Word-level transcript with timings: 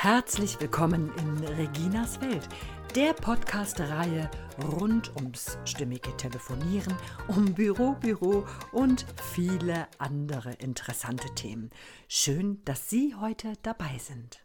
Herzlich 0.00 0.60
willkommen 0.60 1.10
in 1.16 1.44
Reginas 1.56 2.20
Welt, 2.20 2.48
der 2.94 3.14
Podcast-Reihe 3.14 4.30
rund 4.78 5.10
ums 5.16 5.58
stimmige 5.64 6.16
Telefonieren, 6.16 6.94
um 7.26 7.52
Büro, 7.52 7.94
Büro 7.94 8.46
und 8.70 9.04
viele 9.32 9.88
andere 9.98 10.52
interessante 10.52 11.34
Themen. 11.34 11.70
Schön, 12.06 12.64
dass 12.64 12.88
Sie 12.88 13.16
heute 13.16 13.54
dabei 13.64 13.98
sind. 13.98 14.38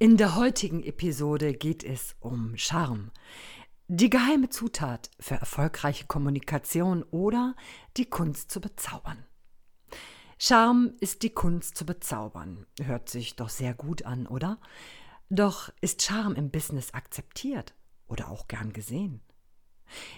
In 0.00 0.16
der 0.16 0.34
heutigen 0.34 0.82
Episode 0.82 1.52
geht 1.54 1.84
es 1.84 2.16
um 2.18 2.56
Charme. 2.56 3.12
Die 3.86 4.10
geheime 4.10 4.48
Zutat 4.48 5.08
für 5.20 5.36
erfolgreiche 5.36 6.06
Kommunikation 6.06 7.04
oder 7.12 7.54
die 7.96 8.06
Kunst 8.06 8.50
zu 8.50 8.60
bezaubern. 8.60 9.24
Charme 10.42 10.94
ist 11.00 11.22
die 11.22 11.34
Kunst 11.34 11.76
zu 11.76 11.84
bezaubern. 11.84 12.64
Hört 12.80 13.10
sich 13.10 13.36
doch 13.36 13.50
sehr 13.50 13.74
gut 13.74 14.06
an, 14.06 14.26
oder? 14.26 14.58
Doch 15.28 15.70
ist 15.82 16.00
Charme 16.00 16.34
im 16.34 16.50
Business 16.50 16.94
akzeptiert 16.94 17.74
oder 18.08 18.30
auch 18.30 18.48
gern 18.48 18.72
gesehen? 18.72 19.20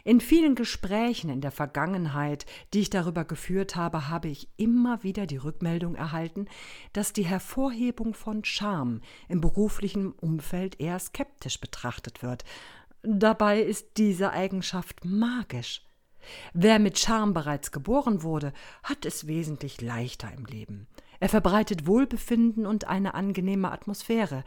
In 0.04 0.20
vielen 0.20 0.54
Gesprächen 0.54 1.28
in 1.28 1.40
der 1.40 1.50
Vergangenheit, 1.50 2.46
die 2.72 2.82
ich 2.82 2.90
darüber 2.90 3.24
geführt 3.24 3.74
habe, 3.74 4.08
habe 4.10 4.28
ich 4.28 4.48
immer 4.56 5.02
wieder 5.02 5.26
die 5.26 5.38
Rückmeldung 5.38 5.96
erhalten, 5.96 6.46
dass 6.92 7.12
die 7.12 7.26
Hervorhebung 7.26 8.14
von 8.14 8.44
Charme 8.44 9.00
im 9.28 9.40
beruflichen 9.40 10.12
Umfeld 10.12 10.78
eher 10.78 11.00
skeptisch 11.00 11.58
betrachtet 11.58 12.22
wird. 12.22 12.44
Dabei 13.02 13.60
ist 13.60 13.96
diese 13.96 14.30
Eigenschaft 14.30 15.04
magisch. 15.04 15.84
Wer 16.52 16.78
mit 16.78 16.98
Charme 16.98 17.34
bereits 17.34 17.72
geboren 17.72 18.22
wurde, 18.22 18.52
hat 18.82 19.04
es 19.04 19.26
wesentlich 19.26 19.80
leichter 19.80 20.32
im 20.32 20.44
Leben. 20.46 20.86
Er 21.20 21.28
verbreitet 21.28 21.86
Wohlbefinden 21.86 22.66
und 22.66 22.86
eine 22.86 23.14
angenehme 23.14 23.70
Atmosphäre, 23.70 24.44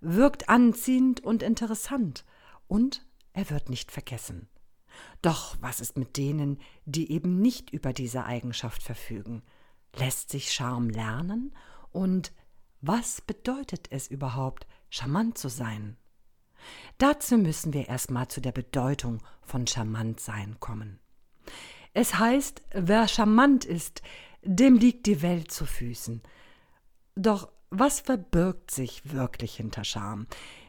wirkt 0.00 0.48
anziehend 0.48 1.20
und 1.20 1.42
interessant, 1.42 2.24
und 2.68 3.06
er 3.32 3.50
wird 3.50 3.68
nicht 3.68 3.92
vergessen. 3.92 4.48
Doch 5.22 5.56
was 5.60 5.80
ist 5.80 5.96
mit 5.96 6.16
denen, 6.16 6.58
die 6.84 7.10
eben 7.10 7.40
nicht 7.40 7.70
über 7.70 7.92
diese 7.92 8.24
Eigenschaft 8.24 8.82
verfügen? 8.82 9.42
Lässt 9.94 10.30
sich 10.30 10.52
Charme 10.52 10.88
lernen? 10.90 11.54
Und 11.90 12.32
was 12.80 13.20
bedeutet 13.20 13.88
es 13.90 14.08
überhaupt, 14.08 14.66
charmant 14.90 15.38
zu 15.38 15.48
sein? 15.48 15.96
Dazu 16.98 17.36
müssen 17.36 17.72
wir 17.72 17.88
erstmal 17.88 18.28
zu 18.28 18.40
der 18.40 18.52
Bedeutung 18.52 19.22
von 19.42 19.66
charmant 19.66 20.20
sein 20.20 20.58
kommen. 20.60 20.98
Es 21.98 22.18
heißt, 22.18 22.62
wer 22.74 23.08
charmant 23.08 23.64
ist, 23.64 24.02
dem 24.42 24.76
liegt 24.76 25.06
die 25.06 25.22
Welt 25.22 25.50
zu 25.50 25.64
Füßen. 25.64 26.20
Doch 27.14 27.48
was 27.70 28.00
verbirgt 28.00 28.70
sich 28.70 29.14
wirklich 29.14 29.56
hinter 29.56 29.82
Charme? 29.82 30.26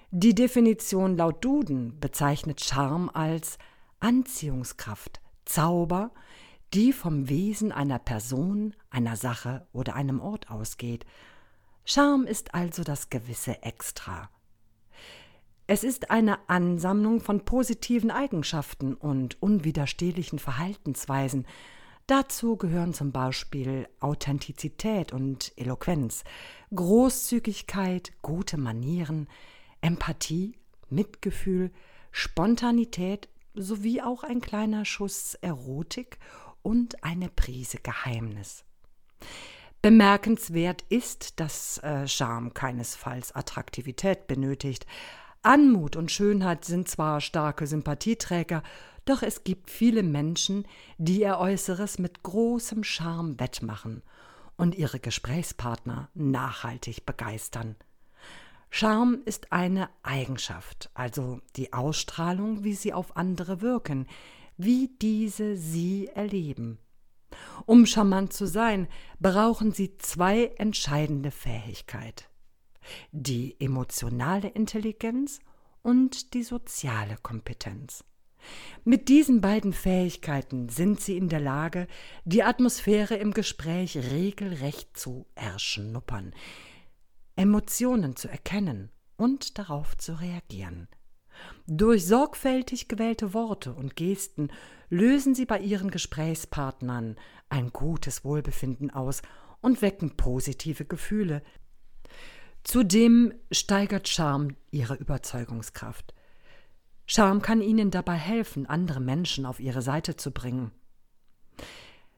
Die 0.09 0.33
Definition 0.33 1.17
laut 1.17 1.43
Duden 1.43 1.99
bezeichnet 1.99 2.63
Charme 2.63 3.09
als 3.09 3.57
Anziehungskraft, 3.99 5.19
Zauber, 5.43 6.11
die 6.73 6.93
vom 6.93 7.27
Wesen 7.27 7.73
einer 7.73 7.99
Person, 7.99 8.73
einer 8.89 9.17
Sache 9.17 9.67
oder 9.73 9.95
einem 9.95 10.21
Ort 10.21 10.49
ausgeht. 10.49 11.05
Charme 11.83 12.25
ist 12.25 12.55
also 12.55 12.85
das 12.85 13.09
gewisse 13.09 13.63
Extra. 13.63 14.29
Es 15.69 15.83
ist 15.83 16.11
eine 16.11 16.49
Ansammlung 16.49 17.19
von 17.19 17.43
positiven 17.43 18.09
Eigenschaften 18.09 18.93
und 18.93 19.41
unwiderstehlichen 19.41 20.39
Verhaltensweisen. 20.39 21.45
Dazu 22.07 22.55
gehören 22.55 22.93
zum 22.93 23.11
Beispiel 23.11 23.89
Authentizität 23.99 25.11
und 25.11 25.51
Eloquenz, 25.57 26.23
Großzügigkeit, 26.73 28.13
gute 28.21 28.57
Manieren, 28.57 29.27
Empathie, 29.81 30.55
Mitgefühl, 30.89 31.71
Spontanität 32.11 33.27
sowie 33.53 34.01
auch 34.01 34.23
ein 34.23 34.39
kleiner 34.39 34.85
Schuss 34.85 35.33
Erotik 35.35 36.17
und 36.61 37.03
eine 37.03 37.27
Prise 37.27 37.79
Geheimnis. 37.79 38.63
Bemerkenswert 39.81 40.83
ist, 40.87 41.41
dass 41.41 41.77
äh, 41.79 42.07
Charme 42.07 42.53
keinesfalls 42.53 43.35
Attraktivität 43.35 44.27
benötigt, 44.27 44.85
Anmut 45.41 45.95
und 45.95 46.11
Schönheit 46.11 46.65
sind 46.65 46.89
zwar 46.89 47.21
starke 47.21 47.67
Sympathieträger, 47.67 48.63
doch 49.05 49.21
es 49.21 49.43
gibt 49.43 49.69
viele 49.69 50.03
Menschen, 50.03 50.67
die 50.97 51.21
ihr 51.21 51.37
Äußeres 51.37 51.99
mit 51.99 52.23
großem 52.23 52.83
Charme 52.83 53.39
wettmachen 53.39 54.03
und 54.57 54.75
ihre 54.75 54.99
Gesprächspartner 54.99 56.09
nachhaltig 56.13 57.05
begeistern. 57.05 57.75
Charme 58.69 59.19
ist 59.23 59.53
eine 59.53 59.89
Eigenschaft, 60.03 60.89
also 60.93 61.39
die 61.55 61.71
Ausstrahlung, 61.71 62.63
wie 62.65 62.73
sie 62.73 62.91
auf 62.91 63.15
andere 63.15 63.61
wirken, 63.61 64.07
wie 64.57 64.89
diese 65.01 65.55
sie 65.55 66.07
erleben. 66.07 66.79
Um 67.65 67.85
charmant 67.85 68.33
zu 68.33 68.45
sein, 68.45 68.87
brauchen 69.19 69.71
sie 69.71 69.97
zwei 69.97 70.47
entscheidende 70.57 71.31
Fähigkeiten 71.31 72.25
die 73.11 73.55
emotionale 73.59 74.49
Intelligenz 74.49 75.39
und 75.81 76.33
die 76.33 76.43
soziale 76.43 77.17
Kompetenz. 77.21 78.03
Mit 78.83 79.09
diesen 79.09 79.41
beiden 79.41 79.73
Fähigkeiten 79.73 80.69
sind 80.69 81.01
sie 81.01 81.17
in 81.17 81.29
der 81.29 81.39
Lage, 81.39 81.87
die 82.25 82.43
Atmosphäre 82.43 83.15
im 83.15 83.33
Gespräch 83.33 83.97
regelrecht 83.97 84.97
zu 84.97 85.25
erschnuppern, 85.35 86.33
Emotionen 87.35 88.15
zu 88.15 88.27
erkennen 88.27 88.89
und 89.17 89.57
darauf 89.57 89.97
zu 89.97 90.19
reagieren. 90.19 90.87
Durch 91.67 92.05
sorgfältig 92.05 92.87
gewählte 92.87 93.33
Worte 93.33 93.73
und 93.73 93.95
Gesten 93.95 94.49
lösen 94.89 95.35
sie 95.35 95.45
bei 95.45 95.59
ihren 95.59 95.91
Gesprächspartnern 95.91 97.15
ein 97.49 97.71
gutes 97.71 98.23
Wohlbefinden 98.23 98.89
aus 98.89 99.21
und 99.61 99.81
wecken 99.81 100.15
positive 100.17 100.85
Gefühle, 100.85 101.43
Zudem 102.67 103.33
steigert 103.49 104.09
Charme 104.09 104.57
ihre 104.71 104.95
Überzeugungskraft. 104.95 106.13
Charme 107.05 107.41
kann 107.41 107.61
ihnen 107.61 107.91
dabei 107.91 108.15
helfen, 108.15 108.65
andere 108.65 108.99
Menschen 108.99 109.45
auf 109.45 109.61
ihre 109.61 109.81
Seite 109.81 110.17
zu 110.17 110.31
bringen. 110.31 110.71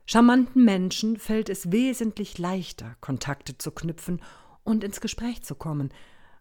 Charmanten 0.08 0.66
Menschen 0.66 1.18
fällt 1.20 1.50
es 1.50 1.72
wesentlich 1.72 2.40
leichter, 2.40 2.96
Kontakte 3.00 3.60
zu 3.60 3.70
knüpfen 3.70 4.24
und 4.64 4.84
ins 4.84 5.02
Gespräch 5.02 5.44
zu 5.44 5.54
kommen. 5.54 5.94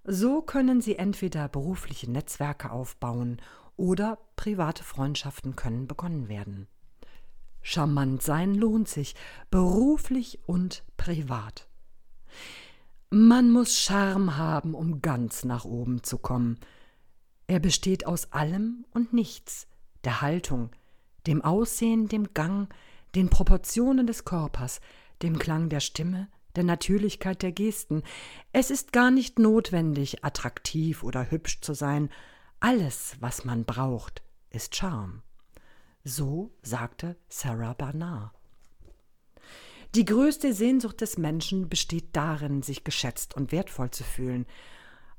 So 0.04 0.40
können 0.40 0.80
sie 0.80 0.96
entweder 0.96 1.46
berufliche 1.46 2.10
Netzwerke 2.10 2.70
aufbauen 2.70 3.42
oder 3.76 4.16
private 4.36 4.84
Freundschaften 4.84 5.54
können 5.54 5.86
begonnen 5.86 6.30
werden. 6.30 6.66
Charmant 7.60 8.22
sein 8.22 8.54
lohnt 8.54 8.88
sich, 8.88 9.14
beruflich 9.50 10.38
und 10.46 10.82
privat. 10.96 11.68
Man 13.10 13.50
muss 13.50 13.78
Charme 13.78 14.36
haben, 14.36 14.74
um 14.74 15.00
ganz 15.00 15.42
nach 15.42 15.64
oben 15.64 16.02
zu 16.02 16.18
kommen. 16.18 16.58
Er 17.46 17.58
besteht 17.58 18.06
aus 18.06 18.32
allem 18.34 18.84
und 18.90 19.14
nichts, 19.14 19.66
der 20.04 20.20
Haltung, 20.20 20.70
dem 21.26 21.40
Aussehen, 21.42 22.08
dem 22.08 22.34
Gang, 22.34 22.68
den 23.14 23.30
Proportionen 23.30 24.06
des 24.06 24.26
Körpers, 24.26 24.82
dem 25.22 25.38
Klang 25.38 25.70
der 25.70 25.80
Stimme, 25.80 26.28
der 26.54 26.64
Natürlichkeit 26.64 27.40
der 27.40 27.52
Gesten. 27.52 28.02
Es 28.52 28.70
ist 28.70 28.92
gar 28.92 29.10
nicht 29.10 29.38
notwendig, 29.38 30.22
attraktiv 30.22 31.02
oder 31.02 31.30
hübsch 31.30 31.62
zu 31.62 31.72
sein. 31.72 32.10
Alles, 32.60 33.16
was 33.20 33.46
man 33.46 33.64
braucht, 33.64 34.22
ist 34.50 34.76
Charme. 34.76 35.22
So 36.04 36.50
sagte 36.60 37.16
Sarah 37.30 37.72
Bernard. 37.72 38.37
Die 39.94 40.04
größte 40.04 40.52
Sehnsucht 40.52 41.00
des 41.00 41.16
Menschen 41.16 41.68
besteht 41.68 42.08
darin, 42.12 42.62
sich 42.62 42.84
geschätzt 42.84 43.34
und 43.34 43.52
wertvoll 43.52 43.90
zu 43.90 44.04
fühlen. 44.04 44.46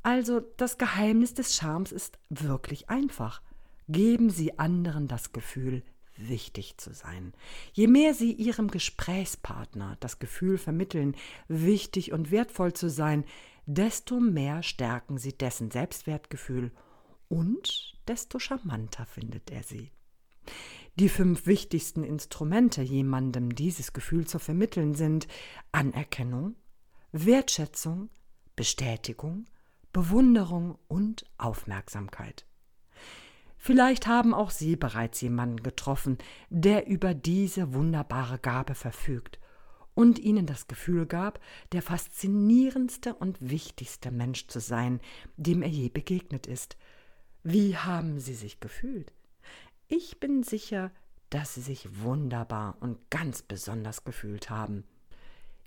Also 0.04 0.42
das 0.57 0.77
Geheimnis 0.77 1.33
des 1.33 1.56
Charmes 1.56 1.92
ist 1.92 2.19
wirklich 2.30 2.89
einfach. 2.89 3.42
Geben 3.88 4.30
Sie 4.30 4.60
anderen 4.60 5.07
das 5.07 5.31
Gefühl, 5.31 5.83
wichtig 6.16 6.77
zu 6.77 6.94
sein. 6.94 7.33
Je 7.74 7.88
mehr 7.88 8.13
Sie 8.13 8.31
Ihrem 8.31 8.69
Gesprächspartner 8.69 9.98
das 10.00 10.19
Gefühl 10.19 10.57
vermitteln, 10.57 11.16
wichtig 11.48 12.12
und 12.12 12.30
wertvoll 12.30 12.74
zu 12.74 12.89
sein, 12.89 13.25
desto 13.66 14.19
mehr 14.19 14.62
stärken 14.62 15.18
Sie 15.18 15.33
dessen 15.33 15.71
Selbstwertgefühl 15.71 16.71
und 17.27 17.95
desto 18.07 18.39
charmanter 18.39 19.06
findet 19.06 19.50
er 19.51 19.63
Sie. 19.63 19.92
Die 20.96 21.10
fünf 21.10 21.46
wichtigsten 21.46 22.04
Instrumente, 22.04 22.82
jemandem 22.82 23.56
dieses 23.56 23.94
Gefühl 23.94 24.28
zu 24.28 24.40
vermitteln, 24.40 24.96
sind 24.96 25.28
Anerkennung, 25.72 26.56
Wertschätzung, 27.12 28.10
Bestätigung, 28.56 29.46
Bewunderung 29.94 30.78
und 30.88 31.26
Aufmerksamkeit. 31.38 32.46
Vielleicht 33.58 34.08
haben 34.08 34.34
auch 34.34 34.52
Sie 34.52 34.76
bereits 34.76 35.20
jemanden 35.22 35.64
getroffen, 35.64 36.18
der 36.50 36.88
über 36.88 37.14
diese 37.14 37.74
wunderbare 37.74 38.40
Gabe 38.40 38.74
verfügt 38.74 39.40
und 39.94 40.18
ihnen 40.18 40.46
das 40.46 40.68
Gefühl 40.68 41.06
gab, 41.06 41.42
der 41.74 41.82
faszinierendste 41.82 43.14
und 43.14 43.38
wichtigste 43.42 44.12
Mensch 44.12 44.48
zu 44.48 44.62
sein, 44.62 45.02
dem 45.36 45.62
er 45.62 45.68
je 45.68 45.90
begegnet 45.90 46.48
ist. 46.48 46.78
Wie 47.44 47.76
haben 47.76 48.20
Sie 48.20 48.34
sich 48.34 48.62
gefühlt? 48.62 49.12
Ich 49.92 50.20
bin 50.20 50.44
sicher, 50.44 50.92
dass 51.32 51.56
Sie 51.56 51.62
sich 51.62 52.04
wunderbar 52.04 52.78
und 52.80 53.10
ganz 53.10 53.42
besonders 53.42 54.04
gefühlt 54.04 54.52
haben. 54.52 54.84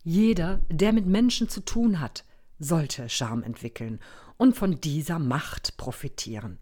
Jeder, 0.05 0.61
der 0.69 0.93
mit 0.93 1.07
Menschen 1.07 1.49
zu 1.49 1.61
tun 1.61 1.99
hat, 1.99 2.25
sollte 2.61 3.09
Charme 3.09 3.43
entwickeln 3.43 3.99
und 4.37 4.57
von 4.57 4.81
dieser 4.81 5.19
Macht 5.19 5.77
profitieren. 5.77 6.61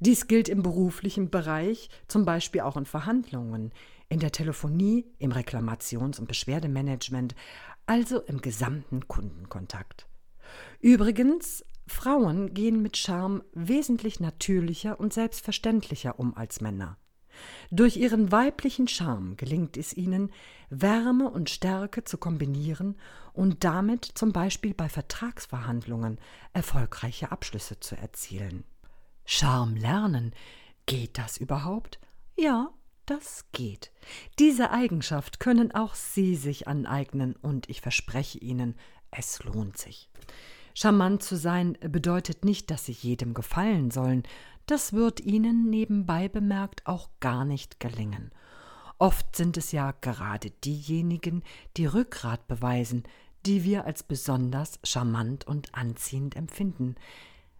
Dies 0.00 0.26
gilt 0.26 0.48
im 0.48 0.62
beruflichen 0.62 1.28
Bereich, 1.28 1.90
zum 2.08 2.24
Beispiel 2.24 2.62
auch 2.62 2.78
in 2.78 2.86
Verhandlungen, 2.86 3.72
in 4.08 4.18
der 4.18 4.32
Telefonie, 4.32 5.04
im 5.18 5.32
Reklamations- 5.32 6.18
und 6.18 6.26
Beschwerdemanagement, 6.26 7.34
also 7.84 8.20
im 8.22 8.40
gesamten 8.40 9.06
Kundenkontakt. 9.06 10.06
Übrigens, 10.80 11.62
Frauen 11.86 12.54
gehen 12.54 12.82
mit 12.82 12.96
Charme 12.96 13.42
wesentlich 13.52 14.20
natürlicher 14.20 14.98
und 15.00 15.12
selbstverständlicher 15.12 16.18
um 16.18 16.36
als 16.36 16.60
Männer. 16.60 16.96
Durch 17.70 17.96
ihren 17.96 18.30
weiblichen 18.30 18.88
Charme 18.88 19.36
gelingt 19.36 19.76
es 19.76 19.96
ihnen, 19.96 20.30
Wärme 20.68 21.30
und 21.30 21.50
Stärke 21.50 22.04
zu 22.04 22.18
kombinieren 22.18 22.96
und 23.32 23.64
damit 23.64 24.04
zum 24.04 24.32
Beispiel 24.32 24.74
bei 24.74 24.88
Vertragsverhandlungen 24.88 26.18
erfolgreiche 26.52 27.32
Abschlüsse 27.32 27.80
zu 27.80 27.96
erzielen. 27.96 28.64
Charme 29.24 29.76
lernen. 29.76 30.34
Geht 30.86 31.16
das 31.16 31.38
überhaupt? 31.38 32.00
Ja, 32.36 32.70
das 33.06 33.46
geht. 33.52 33.92
Diese 34.38 34.70
Eigenschaft 34.70 35.40
können 35.40 35.72
auch 35.72 35.94
Sie 35.94 36.34
sich 36.36 36.68
aneignen 36.68 37.36
und 37.36 37.68
ich 37.70 37.80
verspreche 37.80 38.38
Ihnen, 38.38 38.76
es 39.10 39.42
lohnt 39.44 39.78
sich. 39.78 40.10
Charmant 40.74 41.22
zu 41.22 41.36
sein 41.36 41.76
bedeutet 41.80 42.44
nicht, 42.44 42.70
dass 42.70 42.86
Sie 42.86 42.92
jedem 42.92 43.34
gefallen 43.34 43.90
sollen. 43.90 44.22
Das 44.66 44.92
wird 44.92 45.20
Ihnen 45.20 45.68
nebenbei 45.68 46.28
bemerkt 46.28 46.86
auch 46.86 47.08
gar 47.20 47.44
nicht 47.44 47.80
gelingen. 47.80 48.30
Oft 48.98 49.34
sind 49.34 49.56
es 49.56 49.72
ja 49.72 49.92
gerade 50.00 50.50
diejenigen, 50.50 51.42
die 51.76 51.86
Rückgrat 51.86 52.46
beweisen, 52.46 53.02
die 53.46 53.64
wir 53.64 53.84
als 53.84 54.02
besonders 54.02 54.78
charmant 54.84 55.46
und 55.46 55.74
anziehend 55.74 56.36
empfinden. 56.36 56.94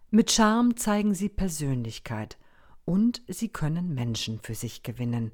Mit 0.09 0.31
Charme 0.31 0.77
zeigen 0.77 1.13
sie 1.13 1.29
Persönlichkeit 1.29 2.37
und 2.85 3.21
sie 3.27 3.49
können 3.49 3.93
Menschen 3.93 4.39
für 4.39 4.55
sich 4.55 4.83
gewinnen. 4.83 5.31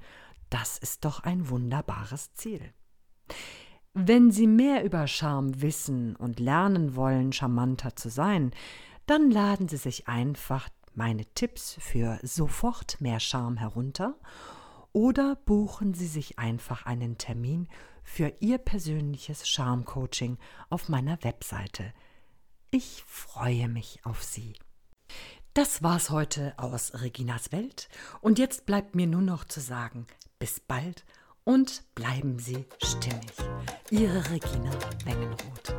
Das 0.49 0.77
ist 0.77 1.05
doch 1.05 1.19
ein 1.19 1.49
wunderbares 1.49 2.33
Ziel. 2.33 2.73
Wenn 4.01 4.31
Sie 4.31 4.47
mehr 4.47 4.85
über 4.85 5.07
Charme 5.07 5.61
wissen 5.61 6.15
und 6.15 6.39
lernen 6.39 6.95
wollen, 6.95 7.33
charmanter 7.33 7.97
zu 7.97 8.09
sein, 8.09 8.51
dann 9.07 9.29
laden 9.29 9.67
Sie 9.67 9.75
sich 9.75 10.07
einfach 10.07 10.69
meine 10.95 11.25
Tipps 11.25 11.75
für 11.81 12.17
sofort 12.23 13.01
mehr 13.01 13.19
Charme 13.19 13.57
herunter 13.57 14.15
oder 14.93 15.35
buchen 15.35 15.93
Sie 15.93 16.07
sich 16.07 16.39
einfach 16.39 16.85
einen 16.85 17.17
Termin 17.17 17.67
für 18.01 18.31
Ihr 18.39 18.57
persönliches 18.57 19.49
Charme-Coaching 19.49 20.37
auf 20.69 20.87
meiner 20.87 21.21
Webseite. 21.25 21.93
Ich 22.71 23.03
freue 23.05 23.67
mich 23.67 23.99
auf 24.05 24.23
Sie. 24.23 24.53
Das 25.53 25.83
war's 25.83 26.09
heute 26.09 26.53
aus 26.55 27.01
Reginas 27.01 27.51
Welt 27.51 27.89
und 28.21 28.39
jetzt 28.39 28.65
bleibt 28.65 28.95
mir 28.95 29.07
nur 29.07 29.23
noch 29.23 29.43
zu 29.43 29.59
sagen, 29.59 30.07
bis 30.39 30.61
bald 30.61 31.03
und 31.49 31.81
bleiben 31.95 32.37
Sie 32.37 32.67
stimmig. 32.83 33.33
Ihre 33.89 34.23
Regina 34.29 34.69
Wengenroth. 35.03 35.75